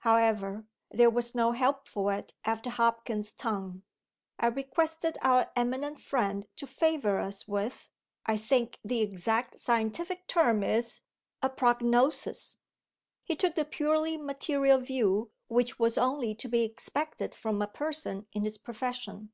[0.00, 3.84] However, there was no help for it after Hopkins's tongue.
[4.40, 7.90] I requested our eminent friend to favor us with
[8.26, 11.02] I think the exact scientific term is
[11.42, 12.58] a Prognosis.
[13.22, 18.26] He took the purely material view which was only to be expected from a person
[18.32, 19.30] in his profession.